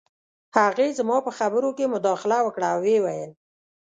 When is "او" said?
2.73-2.79